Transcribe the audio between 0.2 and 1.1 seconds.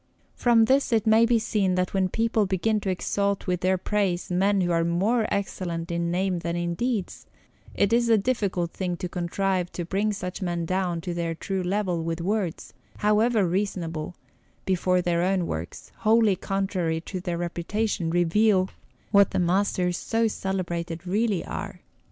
From this it